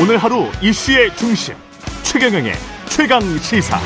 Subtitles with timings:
[0.00, 1.54] 오늘 하루 이슈의 중심
[2.04, 2.52] 최경영의
[2.88, 3.76] 최강 시사.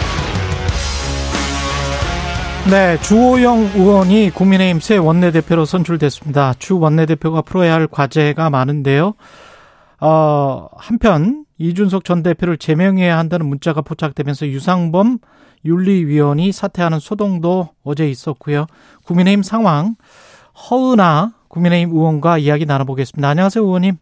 [2.70, 6.54] 네, 주호영 의원이 국민의힘 새 원내대표로 선출됐습니다.
[6.60, 9.14] 주 원내대표가 풀어야 할 과제가 많은데요.
[9.98, 15.18] 어, 한편 이준석 전 대표를 제명해야 한다는 문자가 포착되면서 유상범
[15.64, 18.66] 윤리위원이 사퇴하는 소동도 어제 있었고요.
[19.04, 19.96] 국민의힘 상황
[20.70, 23.28] 허은아 국민의힘 의원과 이야기 나눠보겠습니다.
[23.28, 23.96] 안녕하세요, 의원님.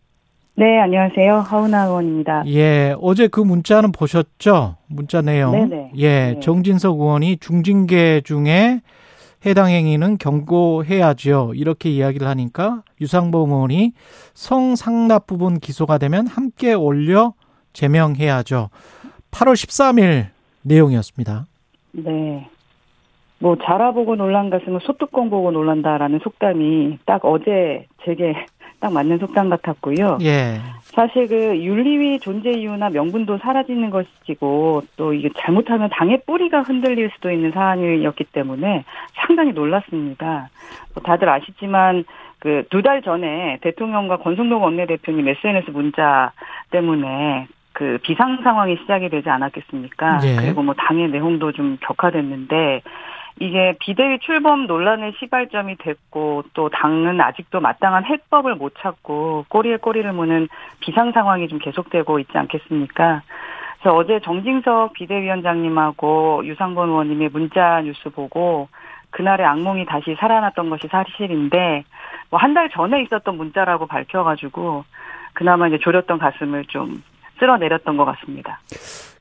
[0.55, 1.39] 네, 안녕하세요.
[1.39, 2.45] 하은아 의원입니다.
[2.49, 4.77] 예, 어제 그 문자는 보셨죠?
[4.87, 5.53] 문자 내용.
[5.53, 5.93] 네네.
[5.97, 6.41] 예, 네.
[6.41, 8.83] 정진석 의원이 중징계 중에
[9.47, 11.53] 해당 행위는 경고해야죠.
[11.57, 13.93] 이렇게 이야기를 하니까 유상범 의원이
[14.35, 17.33] 성상납 부분 기소가 되면 함께 올려
[17.73, 18.69] 제명해야죠.
[19.31, 20.27] 8월 13일
[20.63, 21.47] 내용이었습니다.
[21.93, 22.47] 네.
[23.39, 28.35] 뭐 자라 보고 놀란 가슴은 소뚜껑 보고 놀란다라는 속담이 딱 어제 제게
[28.83, 30.19] 딱 맞는 속담 같았고요.
[30.23, 30.61] 예.
[30.83, 37.31] 사실 그 윤리위 존재 이유나 명분도 사라지는 것이고 또 이게 잘못하면 당의 뿌리가 흔들릴 수도
[37.31, 38.85] 있는 사안이었기 때문에
[39.15, 40.51] 상당히 놀랐습니다.
[40.95, 42.05] 뭐 다들 아시지만
[42.41, 46.33] 그 두 달 전에 대통령과 권성동 원내대표님 SNS 문자
[46.73, 50.21] 때문에 그 비상 상황이 시작이 되지 않았겠습니까?
[50.25, 50.37] 예.
[50.37, 52.83] 그리고 뭐 당의 내홍도 좀 격화됐는데
[53.41, 60.11] 이게 비대위 출범 논란의 시발점이 됐고 또 당은 아직도 마땅한 해법을 못 찾고 꼬리에 꼬리를
[60.13, 60.49] 무는
[60.81, 63.23] 비상 상황이 좀 계속되고 있지 않겠습니까?
[63.81, 68.69] 그래서 어제 정진석 비대위원장님하고 유상범 의원님의 문자 뉴스 보고
[69.11, 71.85] 그날의 악몽이 다시 살아났던 것이 사실인데
[72.31, 74.85] 뭐 한 달 전에 있었던 문자라고 밝혀가지고
[75.35, 77.03] 그나마 이제 졸였던 가슴을 좀
[77.39, 78.61] 쓸어내렸던 것 같습니다.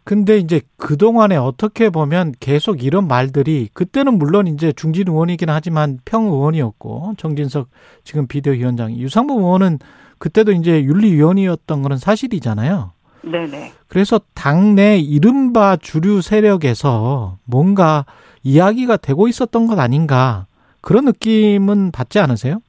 [0.04, 6.26] 근데 이제 그동안에 어떻게 보면 계속 이런 말들이 그때는 물론 이제 중진 의원이긴 하지만 평
[6.26, 7.70] 의원이었고 정진석
[8.04, 9.80] 지금 비대위원장 유상범 의원은
[10.18, 12.94] 그때도 이제 윤리위원이었던 거는 사실이잖아요.
[13.24, 13.74] 네네.
[13.88, 18.06] 그래서 당내 이른바 주류 세력에서 뭔가
[18.44, 20.48] 이야기가 되고 있었던 것 아닌가
[20.82, 22.62] 그런 느낌은 받지 않으세요?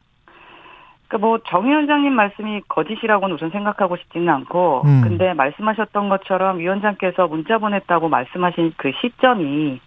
[1.13, 5.01] 그러니까 뭐 정 위원장님 말씀이 거짓이라고는 우선 생각하고 싶지는 않고, 음.
[5.03, 9.81] 근데 말씀하셨던 것처럼 위원장께서 문자 보냈다고 말씀하신 그 시점이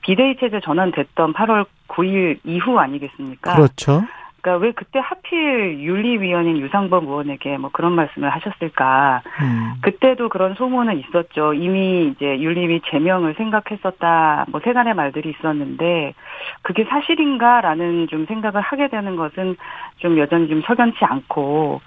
[0.00, 3.54] 비대위 체제 전환됐던 8월 9일 이후 아니겠습니까?
[3.54, 4.02] 그렇죠.
[4.40, 9.22] 그러니까 왜 그때 하필 윤리위원인 유상범 의원에게 뭐 그런 말씀을 하셨을까?
[9.42, 9.72] 음.
[9.82, 11.54] 그때도 그런 소문은 있었죠.
[11.54, 14.46] 이미 이제 윤리위 제명을 생각했었다.
[14.48, 16.14] 뭐 세간의 말들이 있었는데
[16.62, 19.56] 그게 사실인가라는 좀 생각을 하게 되는 것은
[19.98, 21.80] 좀 여전히 좀 석연치 않고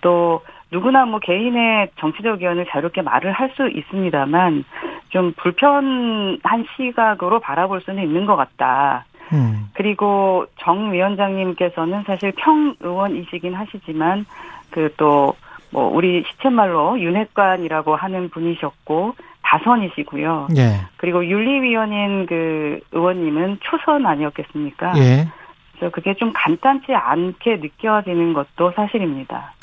[0.00, 0.42] 또
[0.72, 4.64] 누구나 뭐 개인의 정치적 의견을 자유롭게 말을 할 수 있습니다만
[5.10, 9.04] 좀 불편한 시각으로 바라볼 수는 있는 것 같다.
[9.32, 9.68] 음.
[9.74, 14.26] 그리고 정 위원장님께서는 사실 평 의원이시긴 하시지만
[14.70, 15.34] 그 또
[15.72, 20.48] 뭐 우리 시쳇말로 윤핵관이라고 하는 분이셨고 다선이시고요.
[20.56, 20.80] 예.
[20.98, 24.92] 그리고 윤리위원인 그 의원님은 초선 아니었겠습니까?
[24.98, 25.28] 예.
[25.72, 29.54] 그래서 그게 좀 간단치 않게 느껴지는 것도 사실입니다.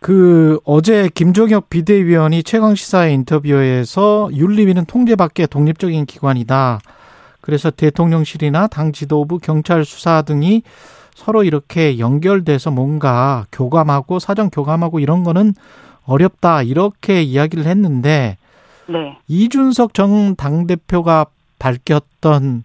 [0.00, 6.78] 그 어제 김종혁 비대위원이 최강 시사의 인터뷰에서 윤리위는 통제 밖의 독립적인 기관이다.
[7.48, 10.64] 그래서 대통령실이나 당 지도부, 경찰 수사 등이
[11.14, 15.54] 서로 이렇게 연결돼서 뭔가 교감하고 사전 교감하고 이런 거는
[16.04, 16.62] 어렵다.
[16.62, 18.36] 이렇게 이야기를 했는데
[18.86, 19.16] 네.
[19.28, 21.24] 이준석 전 당대표가
[21.58, 22.64] 밝혔던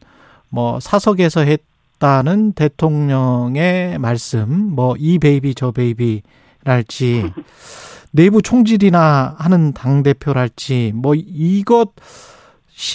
[0.49, 7.31] 뭐 사석에서 했다는 대통령의 말씀, 뭐 이 베이비 저 베이비랄지
[8.11, 11.91] 내부 총질이나 하는 당대표랄지 뭐 이것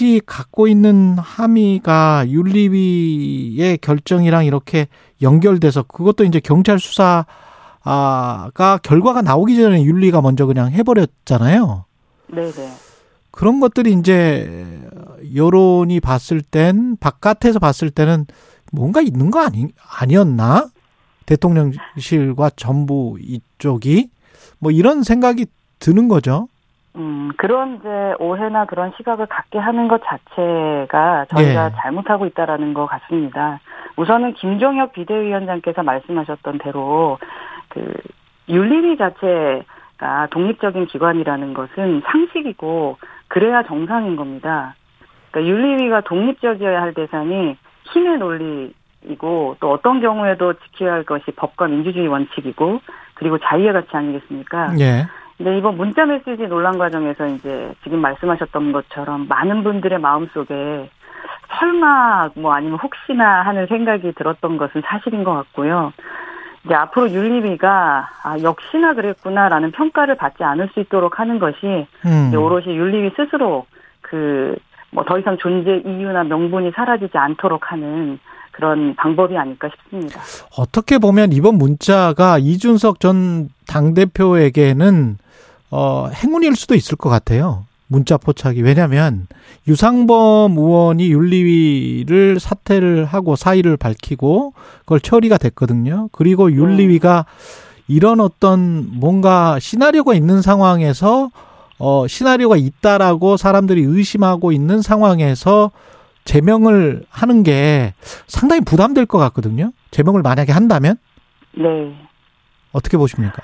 [0.01, 4.89] 이 갖고 있는 함의가 윤리위의 결정이랑 이렇게
[5.23, 7.27] 연결돼서 그것도 이제 경찰 수사가
[8.83, 11.85] 결과가 나오기 전에 윤리가 먼저 그냥 해버렸잖아요.
[12.29, 12.73] 네, 네.
[13.31, 14.81] 그런 것들이 이제
[15.35, 18.27] 여론이 봤을 땐 바깥에서 봤을 때는
[18.73, 19.69] 뭔가 있는 거 아니
[20.01, 20.71] 아니었나?
[21.27, 24.11] 대통령실과 정부 이쪽이
[24.59, 25.47] 뭐 이런 생각이
[25.79, 26.49] 드는 거죠.
[26.97, 31.71] 음, 그런 이제 오해나 그런 시각을 갖게 하는 것 자체가 저희가 예.
[31.77, 33.61] 잘못하고 있다라는 것 같습니다.
[33.97, 37.19] 우선은 김종혁 비대위원장께서 말씀하셨던 대로
[37.69, 37.95] 그
[38.49, 42.99] 윤리위 자체가 독립적인 기관이라는 것은 상식이고
[43.29, 44.75] 그래야 정상인 겁니다.
[45.31, 47.57] 그러니까 윤리위가 독립적이어야 할 대상이
[47.93, 52.81] 힘의 논리이고 또 어떤 경우에도 지켜야 할 것이 법과 민주주의 원칙이고
[53.15, 54.75] 그리고 자유의 가치 아니겠습니까?
[54.79, 55.07] 예.
[55.39, 60.91] 근데 이번 문자 메시지 논란 과정에서 이제 지금 말씀하셨던 것처럼 많은 분들의 마음속에
[61.59, 65.93] 설마 뭐 아니면 혹시나 하는 생각이 들었던 것은 사실인 것 같고요.
[66.65, 72.33] 이제 앞으로 윤리위가 아, 역시나 그랬구나라는 평가를 받지 않을 수 있도록 하는 것이 음.
[72.35, 73.67] 오롯이 윤리위 스스로
[74.03, 74.57] 그
[74.91, 78.19] 뭐 더 이상 존재 이유나 명분이 사라지지 않도록 하는
[78.53, 80.21] 그런 방법이 아닐까 싶습니다.
[80.57, 85.19] 어떻게 보면 이번 문자가 이준석 전 당대표에게는
[85.71, 87.65] 어, 행운일 수도 있을 것 같아요.
[87.89, 88.61] 문자 포착이.
[88.63, 89.27] 왜냐하면
[89.67, 96.09] 유상범 의원이 윤리위를 사퇴를 하고 사의를 밝히고 그걸 처리가 됐거든요.
[96.13, 97.25] 그리고 윤리위가
[97.89, 101.31] 이런 어떤 뭔가 시나리오가 있는 상황에서
[101.79, 105.71] 어, 시나리오가 있다라고 사람들이 의심하고 있는 상황에서
[106.25, 107.95] 제명을 하는 게
[108.27, 109.73] 상당히 부담될 것 같거든요.
[109.91, 110.97] 제명을 만약에 한다면
[111.57, 111.65] 네.
[112.73, 113.43] 어떻게 보십니까?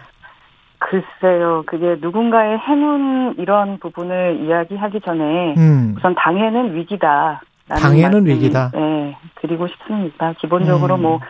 [0.95, 7.41] 글쎄요, 그게 누군가의 행운 이런 부분을 이야기하기 전에 음, 우선 당해는 위기다.
[7.69, 8.71] 당해는 위기다.
[8.73, 10.35] 네, 드리고 싶습니다.
[10.39, 11.03] 기본적으로 음.
[11.03, 11.21] 뭐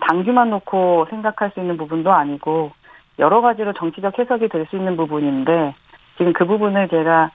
[0.00, 2.72] 당규만 놓고 생각할 수 있는 부분도 아니고
[3.18, 5.74] 여러 가지로 정치적 해석이 될 수 있는 부분인데
[6.16, 7.30] 지금 그 부분을 제가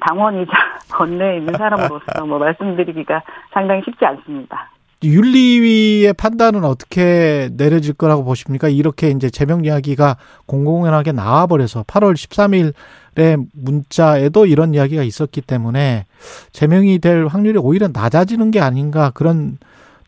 [0.00, 0.52] 당원이자
[0.92, 3.22] 건내에 있는 사람으로서 뭐 말씀드리기가
[3.52, 4.70] 상당히 쉽지 않습니다.
[5.02, 8.68] 윤리위의 판단은 어떻게 내려질 거라고 보십니까?
[8.68, 10.16] 이렇게 이제 제명 이야기가
[10.46, 16.06] 공공연하게 나와버려서 8월 13일에 문자에도 이런 이야기가 있었기 때문에
[16.52, 19.58] 제명이 될 확률이 오히려 낮아지는 게 아닌가 그런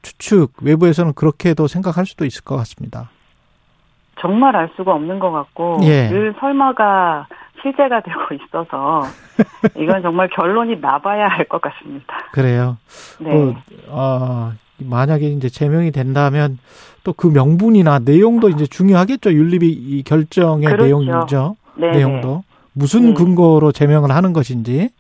[0.03, 3.11] 추측 외부에서는 그렇게도 생각할 수도 있을 것 같습니다.
[4.19, 6.09] 정말 알 수가 없는 것 같고 예.
[6.09, 7.27] 늘 설마가
[7.63, 9.03] 실제가 되고 있어서
[9.79, 12.15] 이건 정말 결론이 나봐야 할 것 같습니다.
[12.33, 12.77] 그래요.
[13.19, 13.31] 네.
[13.31, 13.55] 그,
[13.91, 14.53] 아,
[14.85, 16.59] 만약에 이제 제명이 된다면
[17.05, 19.33] 또 그 명분이나 내용도 이제 중요하겠죠.
[19.33, 20.85] 윤리비 이 결정의 그렇죠.
[20.85, 21.57] 내용이죠.
[21.77, 21.91] 네.
[21.93, 22.43] 내용도
[22.73, 23.15] 무슨 네.
[23.15, 24.91] 근거로 제명을 하는 것인지.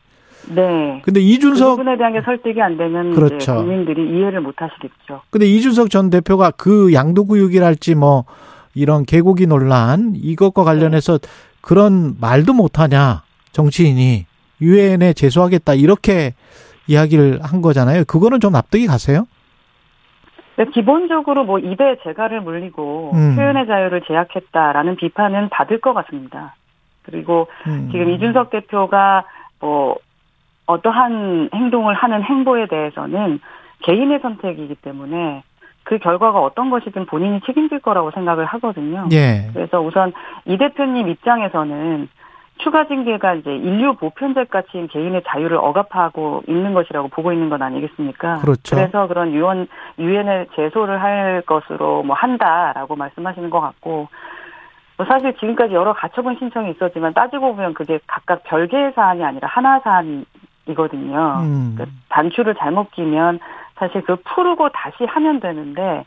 [0.49, 1.00] 네.
[1.05, 3.56] 근데 그 이준석 부분에 대한 게 설득이 안 되면 그렇죠.
[3.56, 5.23] 국민들이 이해를 못 하시겠죠.
[5.31, 8.25] 근데 이준석 전 대표가 그 양도구역이랄지 뭐
[8.75, 11.19] 이런 개고기 논란 이것과 관련해서
[11.61, 13.23] 그런 말도 못하냐
[13.53, 14.25] 정치인이
[14.62, 16.35] 유엔에 제소하겠다 이렇게
[16.87, 18.05] 이야기를 한 거잖아요.
[18.06, 19.27] 그거는 좀 납득이 가세요?
[20.66, 23.36] 기본적으로 뭐 입에 재갈을 물리고 음.
[23.36, 26.54] 표현의 자유를 제약했다라는 비판은 받을 것 같습니다.
[27.02, 27.88] 그리고 음.
[27.92, 29.24] 지금 이준석 대표가
[29.60, 29.96] 뭐
[30.66, 33.40] 어떠한 행동을 하는 행보에 대해서는
[33.82, 35.42] 개인의 선택이기 때문에
[35.82, 39.08] 그 결과가 어떤 것이든 본인이 책임질 거라고 생각을 하거든요.
[39.12, 39.50] 예.
[39.52, 40.12] 그래서 우선
[40.44, 42.08] 이 대표님 입장에서는
[42.62, 48.38] 추가 징계가 이제 인류 보편제까지 개인의 자유를 억압하고 있는 것이라고 보고 있는 건 아니겠습니까?
[48.38, 48.76] 그렇죠.
[48.76, 49.66] 래서 그런 유엔
[49.98, 54.08] 유엔에 제소를 할 것으로 뭐 한다라고 말씀하시는 것 같고
[54.96, 59.80] 뭐 사실 지금까지 여러 가처분 신청이 있었지만 따지고 보면 그게 각각 별개의 사안이 아니라 하나
[59.80, 61.40] 사안이거든요.
[61.42, 61.74] 음.
[61.78, 63.38] 그 단추를 잘못 끼면
[63.76, 66.04] 사실 그 풀고 다시 하면 되는데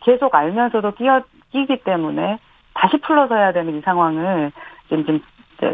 [0.00, 1.22] 계속 알면서도 끼어
[1.52, 2.38] 끼기 때문에
[2.74, 4.52] 다시 풀러서 해야 되는 이 상황을
[4.88, 5.24] 지금 좀 이제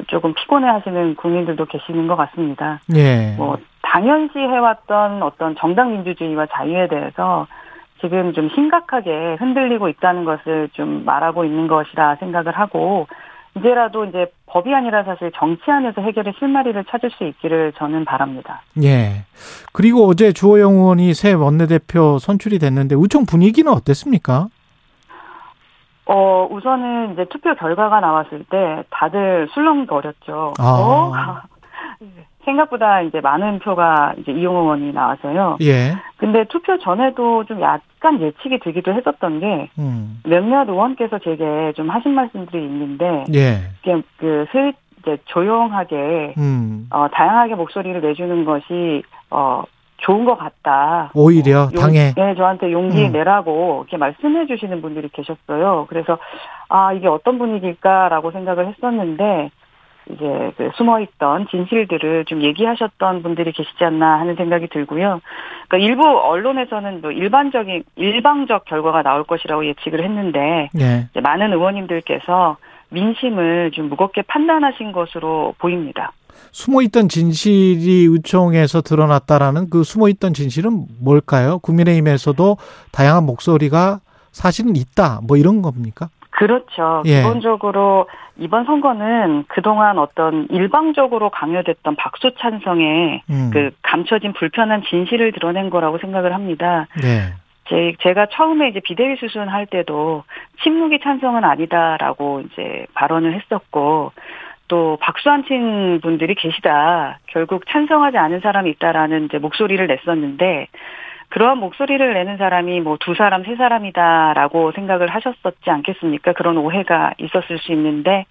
[0.08, 2.80] 조금 피곤해하시는 국민들도 계시는 것 같습니다.
[2.94, 3.34] 예.
[3.36, 7.46] 뭐 당연시 해왔던 어떤 정당 민주주의와 자유에 대해서
[8.00, 13.06] 지금 좀 심각하게 흔들리고 있다는 것을 좀 말하고 있는 것이라 생각을 하고
[13.56, 18.62] 이제라도 이제 법이 아니라 사실 정치 안에서 해결의 실마리를 찾을 수 있기를 저는 바랍니다.
[18.82, 19.24] 예.
[19.72, 24.48] 그리고 어제 주호영 의원이 새 원내대표 선출이 됐는데 우총 분위기는 어땠습니까?
[26.10, 30.54] 어, 우선은 이제 투표 결과가 나왔을 때 다들 술렁거렸죠.
[30.58, 30.64] 아.
[30.64, 31.12] 어?
[32.44, 35.58] 생각보다 이제 많은 표가 이제 이용호 의원이 나와서요.
[35.60, 35.94] 예.
[36.16, 40.20] 근데 투표 전에도 좀 약간 예측이 되기도 했었던 게 음.
[40.24, 43.70] 몇몇 의원께서 제게 좀 하신 말씀들이 있는데 예.
[43.82, 46.88] 이게 그 슬, 이제 조용하게 음.
[46.90, 49.62] 어, 다양하게 목소리를 내주는 것이 어,
[50.00, 51.10] 좋은 것 같다.
[51.14, 53.12] 오히려 용- 당에 네, 저한테 용기 음.
[53.12, 55.86] 내라고 이렇게 말씀해 주시는 분들이 계셨어요.
[55.88, 56.18] 그래서
[56.68, 59.50] 아 이게 어떤 분위기일까라고 생각을 했었는데
[60.10, 65.20] 이제 그 숨어있던 진실들을 좀 얘기하셨던 분들이 계시지 않나 하는 생각이 들고요.
[65.68, 71.06] 그러니까 일부 언론에서는 뭐 일반적인 일방적 결과가 나올 것이라고 예측을 했는데 예.
[71.10, 72.56] 이제 많은 의원님들께서
[72.88, 76.12] 민심을 좀 무겁게 판단하신 것으로 보입니다.
[76.52, 81.58] 숨어있던 진실이 의총에서 드러났다라는 그 숨어있던 진실은 뭘까요?
[81.60, 82.56] 국민의힘에서도
[82.92, 84.00] 다양한 목소리가
[84.32, 85.20] 사실은 있다.
[85.26, 86.08] 뭐 이런 겁니까?
[86.30, 87.02] 그렇죠.
[87.04, 87.16] 예.
[87.16, 88.06] 기본적으로
[88.38, 93.50] 이번 선거는 그동안 어떤 일방적으로 강요됐던 박수 찬성에 음.
[93.52, 96.86] 그 감춰진 불편한 진실을 드러낸 거라고 생각을 합니다.
[97.02, 97.34] 네.
[97.68, 100.24] 제, 제가 처음에 이제 비대위 수순할 때도
[100.62, 104.12] 침묵이 찬성은 아니다라고 이제 발언을 했었고
[104.70, 107.18] 또 박수 안 친 분들이 계시다.
[107.26, 110.68] 결국 찬성하지 않은 사람이 있다라는 이제 목소리를 냈었는데
[111.30, 116.32] 그러한 목소리를 내는 사람이 뭐 두 사람, 세 사람이다라고 생각을 하셨었지 않겠습니까?
[116.34, 118.26] 그런 오해가 있었을 수 있는데,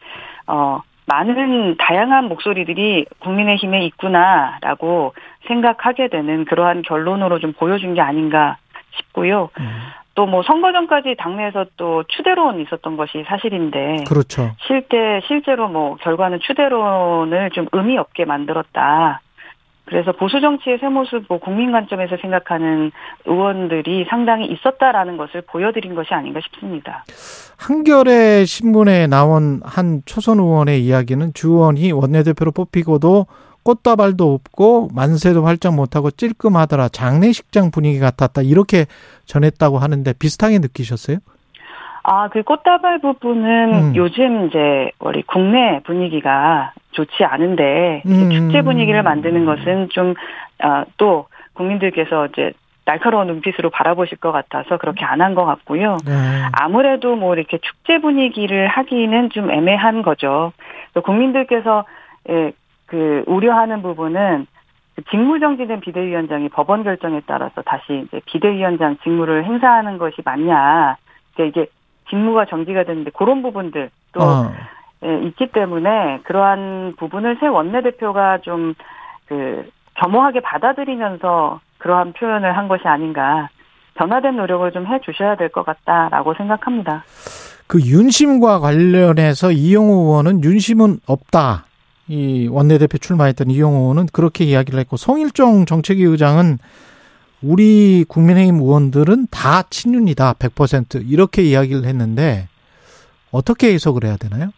[0.48, 5.14] 어, 많은 다양한 목소리들이 국민의힘에 있구나라고
[5.48, 8.58] 생각하게 되는 그러한 결론으로 좀 보여준 게 아닌가
[8.98, 9.50] 싶고요.
[9.60, 9.80] 음.
[10.20, 14.52] 또 뭐 선거 전까지 당내에서 또 추대론 있었던 것이 사실인데 그렇죠.
[14.68, 19.22] 실제 실제로 뭐 결과는 추대론을 좀 의미 없게 만들었다.
[19.86, 22.92] 그래서 보수 정치의 새 모습, 뭐 국민 관점에서 생각하는
[23.26, 27.06] 의원들이 상당히 있었다라는 것을 보여드린 것이 아닌가 싶습니다.
[27.58, 33.26] 한겨레 신문에 나온 한 초선 의원의 이야기는 주 의원이 원내대표로 뽑히고도
[33.70, 38.86] 꽃다발도 없고 만세도 활짝 못하고 찔끔하더라 장례식장 분위기 같았다 이렇게
[39.26, 41.18] 전했다고 하는데 비슷하게 느끼셨어요?
[42.04, 43.96] 아, 그 꽃다발 부분은 음.
[43.96, 48.32] 요즘 이제 우리 국내 분위기가 좋지 않은데 음.
[48.32, 50.16] 축제 분위기를 만드는 것은 좀
[50.60, 52.54] 아, 또 국민들께서 이제
[52.86, 55.98] 날카로운 눈빛으로 바라보실 것 같아서 그렇게 안 한 것 같고요.
[56.08, 56.14] 네.
[56.54, 60.54] 아무래도 뭐 이렇게 축제 분위기를 하기는 좀 애매한 거죠.
[60.96, 61.86] 또 국민들께서
[62.30, 62.52] 예,
[62.90, 64.48] 그 우려하는 부분은
[64.96, 70.98] 그 직무 정지된 비대위원장이 법원 결정에 따라서 다시 이제 비대위원장 직무를 행사하는 것이 맞냐.
[71.34, 71.72] 그러니까 이게
[72.10, 74.52] 직무가 정지가 되는데 그런 부분들 또 어.
[75.06, 78.74] 예, 있기 때문에 그러한 부분을 새 원내대표가 좀
[79.30, 83.50] 그 겸허하게 받아들이면서 그러한 표현을 한 것이 아닌가.
[83.94, 87.04] 변화된 노력을 좀 해 주셔야 될 것 같다라고 생각합니다.
[87.68, 91.66] 그 윤심과 관련해서 이용호 의원은 윤심은 없다.
[92.10, 96.58] 이 원내대표 출마했던 이용호 의원은 그렇게 이야기를 했고 송일종 정책위 의장은
[97.44, 100.34] 우리 국민의힘 의원들은 다 친윤이다.
[100.34, 102.48] 100% 이렇게 이야기를 했는데
[103.32, 104.50] 어떻게 해석을 해야 되나요?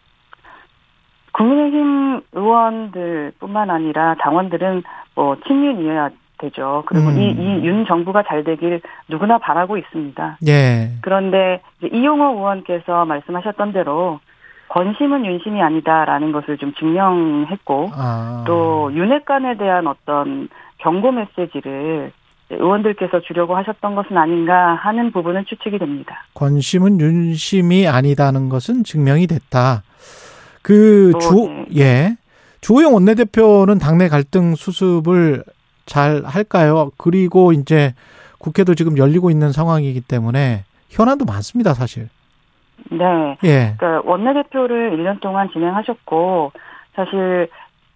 [1.34, 4.84] 국민의힘 의원들뿐만 아니라 당원들은
[5.16, 6.84] 뭐 친윤이어야 되죠.
[6.88, 7.18] 그리고 음.
[7.18, 10.38] 이이 윤 정부가 잘 되길 누구나 바라고 있습니다.
[10.48, 10.94] 예.
[11.02, 14.22] 그런데 이용호 의원께서 말씀하셨던 대로
[14.72, 18.44] 권심은 윤심이 아니다라는 것을 좀 증명했고 아.
[18.48, 20.48] 또 윤핵관에 대한 어떤
[20.78, 22.14] 경고 메시지를
[22.50, 26.26] 의원들께서 주려고 하셨던 것은 아닌가 하는 부분은 추측이 됩니다.
[26.36, 29.84] 권심은 윤심이 아니다는 것은 증명이 됐다.
[30.62, 31.82] 그 어, 주, 네.
[31.82, 32.18] 예.
[32.62, 35.44] 주호영 원내대표는 당내 갈등 수습을
[35.86, 36.92] 잘 할까요?
[36.98, 37.94] 그리고 이제
[38.38, 42.10] 국회도 지금 열리고 있는 상황이기 때문에 현안도 많습니다, 사실.
[42.92, 43.38] 네.
[43.44, 43.76] 예.
[43.78, 46.52] 그러니까 원내대표를 1년 동안 진행하셨고
[46.96, 47.50] 사실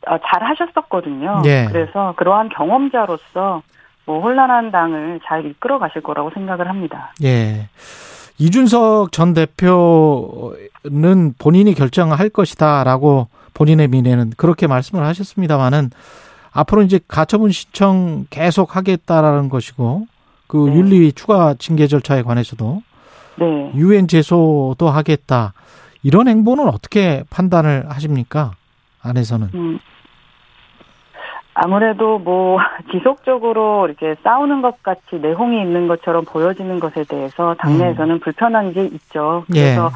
[0.08, 1.42] 어, 잘 하셨었거든요.
[1.46, 1.68] 예.
[1.70, 3.64] 그래서 그러한 경험자로서
[4.06, 7.14] 뭐 혼란한 당을 잘 이끌어 가실 거라고 생각을 합니다.
[7.24, 7.68] 예.
[8.38, 15.90] 이준석 전 대표는 본인이 결정할 것이다라고 본인의 미래는 그렇게 말씀을 하셨습니다만은
[16.52, 20.08] 앞으로 이제 가처분 신청 계속 하겠다라는 것이고
[20.48, 20.76] 그 네.
[20.76, 22.82] 윤리 추가 징계 절차에 관해서도
[23.38, 23.72] 네.
[23.76, 25.54] 유엔 제소도 하겠다.
[26.04, 28.52] 이런 행보는 어떻게 판단을 하십니까?
[29.02, 29.50] 안에서는.
[29.56, 29.80] 음,
[31.56, 32.60] 아무래도 뭐
[32.92, 39.46] 지속적으로 이렇게 싸우는 것 같이 내홍이 있는 것처럼 보여지는 것에 대해서 당내에서는 불편한 게 있죠.
[39.48, 39.90] 그래서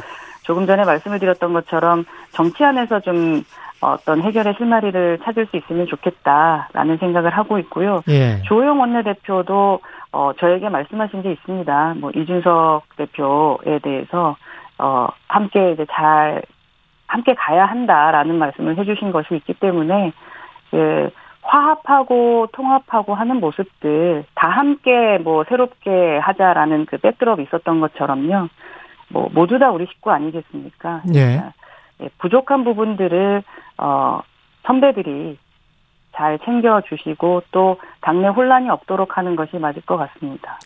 [0.43, 3.43] 조금 전에 말씀을 드렸던 것처럼 정치 안에서 좀
[3.81, 8.03] 어떤 해결의 실마리를 찾을 수 있으면 좋겠다라는 생각을 하고 있고요.
[8.09, 8.41] 예.
[8.43, 9.79] 조영 원내대표도
[10.11, 11.95] 어 저에게 말씀하신 게 있습니다.
[11.99, 14.35] 뭐 이준석 대표에 대해서
[14.77, 16.41] 어 함께 이제 잘
[17.07, 20.11] 함께 가야 한다라는 말씀을 해주신 것이 있기 때문에
[20.73, 21.09] 예,
[21.41, 28.49] 화합하고 통합하고 하는 모습들 다 함께 뭐 새롭게 하자라는 그 백드롭이 있었던 것처럼요.
[29.09, 31.01] 뭐 모두 다 우리 식구 아니겠습니까?
[31.15, 31.41] 예.
[32.01, 33.43] 예, 부족한 부분들을
[33.77, 34.21] 어
[34.65, 35.37] 선배들이
[36.15, 40.59] 잘 챙겨 주시고 또 당내 혼란이 없도록 하는 것이 맞을 것 같습니다.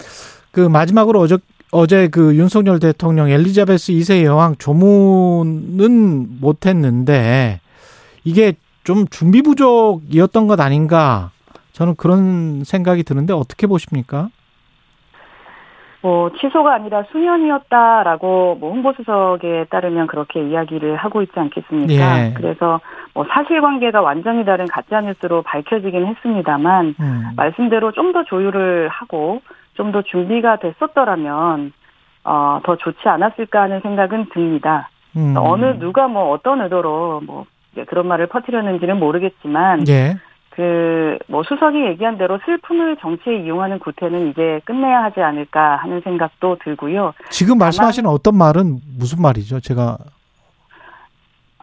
[0.51, 1.37] 그 마지막으로 어제
[1.71, 7.59] 어제 그 윤석열 대통령 엘리자베스 2세 여왕 조문은 못했는데
[8.23, 11.31] 이게 좀 준비 부족이었던 것 아닌가
[11.71, 14.29] 저는 그런 생각이 드는데 어떻게 보십니까?
[16.03, 22.19] 뭐 취소가 아니라 수년이었다라고 뭐 홍보수석에 따르면 그렇게 이야기를 하고 있지 않겠습니까?
[22.19, 22.33] 예.
[22.36, 22.81] 그래서
[23.13, 27.24] 뭐 사실관계가 완전히 다른 가짜 뉴스로 밝혀지긴 했습니다만 음.
[27.38, 29.41] 말씀대로 좀 더 조율을 하고
[29.75, 31.72] 좀 더 준비가 됐었더라면
[32.25, 34.89] 어, 더 좋지 않았을까 하는 생각은 듭니다.
[35.15, 35.36] 음.
[35.38, 37.45] 어느 누가 뭐 어떤 의도로 뭐
[37.88, 40.17] 그런 말을 퍼뜨렸는지는 모르겠지만 예.
[40.55, 46.57] 그 뭐 수석이 얘기한 대로 슬픔을 정치에 이용하는 구태는 이제 끝내야 하지 않을까 하는 생각도
[46.63, 47.13] 들고요.
[47.29, 49.60] 지금 말씀하시는 어떤 말은 무슨 말이죠?
[49.60, 49.98] 제가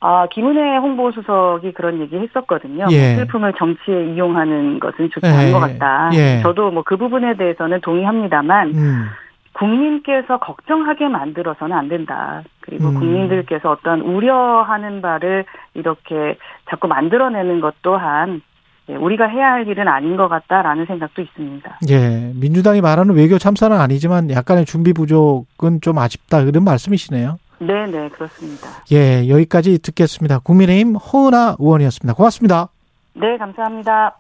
[0.03, 2.85] 아, 김은혜 홍보수석이 그런 얘기 했었거든요.
[2.85, 3.17] 뭐 예.
[3.17, 5.31] 슬픔을 정치에 이용하는 것은 좋지 예.
[5.31, 6.11] 않은 것 같다.
[6.15, 6.41] 예.
[6.43, 9.07] 저도 뭐 그 부분에 대해서는 동의합니다만, 음.
[9.53, 12.43] 국민께서 걱정하게 만들어서는 안 된다.
[12.61, 12.95] 그리고 음.
[12.95, 15.45] 국민들께서 어떤 우려하는 바를
[15.75, 16.39] 이렇게
[16.71, 18.41] 자꾸 만들어내는 것 또한 예,
[18.97, 21.79] 우리가 해야 할 일은 아닌 것 같다라는 생각도 있습니다.
[21.91, 22.33] 예.
[22.35, 26.45] 민주당이 말하는 외교 참사는 아니지만 약간의 준비 부족은 좀 아쉽다.
[26.45, 27.39] 그런 말씀이시네요.
[27.59, 28.69] 네, 네, 그렇습니다.
[28.93, 29.29] 예.
[29.29, 30.39] 여기까지 듣겠습니다.
[30.41, 32.15] 국민의힘 허은하 의원이었습니다.
[32.15, 32.69] 고맙습니다.
[33.15, 34.17] 네, 감사합니다.